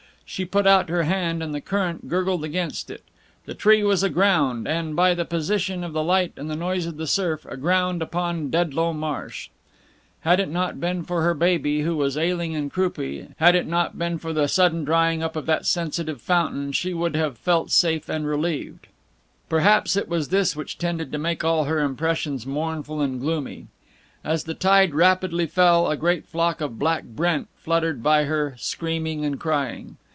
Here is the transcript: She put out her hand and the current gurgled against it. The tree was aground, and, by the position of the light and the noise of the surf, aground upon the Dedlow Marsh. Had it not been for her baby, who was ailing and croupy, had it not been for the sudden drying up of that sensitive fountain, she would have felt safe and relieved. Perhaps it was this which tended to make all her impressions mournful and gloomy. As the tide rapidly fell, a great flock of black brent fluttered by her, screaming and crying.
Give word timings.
She 0.25 0.45
put 0.45 0.65
out 0.65 0.87
her 0.87 1.03
hand 1.03 1.43
and 1.43 1.53
the 1.53 1.59
current 1.59 2.07
gurgled 2.07 2.45
against 2.45 2.89
it. 2.89 3.03
The 3.45 3.53
tree 3.53 3.83
was 3.83 4.01
aground, 4.01 4.65
and, 4.65 4.95
by 4.95 5.13
the 5.13 5.25
position 5.25 5.83
of 5.83 5.91
the 5.91 6.01
light 6.05 6.31
and 6.37 6.49
the 6.49 6.55
noise 6.55 6.85
of 6.85 6.95
the 6.95 7.05
surf, 7.05 7.45
aground 7.47 8.01
upon 8.01 8.45
the 8.45 8.49
Dedlow 8.51 8.93
Marsh. 8.93 9.49
Had 10.21 10.39
it 10.39 10.47
not 10.47 10.79
been 10.79 11.03
for 11.03 11.21
her 11.23 11.33
baby, 11.33 11.81
who 11.81 11.97
was 11.97 12.15
ailing 12.17 12.55
and 12.55 12.71
croupy, 12.71 13.27
had 13.39 13.55
it 13.55 13.67
not 13.67 13.99
been 13.99 14.17
for 14.17 14.31
the 14.31 14.47
sudden 14.47 14.85
drying 14.85 15.21
up 15.21 15.35
of 15.35 15.47
that 15.47 15.65
sensitive 15.65 16.21
fountain, 16.21 16.71
she 16.71 16.93
would 16.93 17.17
have 17.17 17.37
felt 17.37 17.69
safe 17.69 18.07
and 18.07 18.25
relieved. 18.25 18.87
Perhaps 19.49 19.97
it 19.97 20.07
was 20.07 20.29
this 20.29 20.55
which 20.55 20.77
tended 20.77 21.11
to 21.11 21.17
make 21.17 21.43
all 21.43 21.65
her 21.65 21.81
impressions 21.81 22.45
mournful 22.47 23.01
and 23.01 23.19
gloomy. 23.19 23.67
As 24.23 24.45
the 24.45 24.53
tide 24.53 24.93
rapidly 24.93 25.45
fell, 25.45 25.91
a 25.91 25.97
great 25.97 26.25
flock 26.25 26.61
of 26.61 26.79
black 26.79 27.03
brent 27.03 27.49
fluttered 27.57 28.01
by 28.01 28.23
her, 28.23 28.55
screaming 28.57 29.25
and 29.25 29.37
crying. 29.37 29.97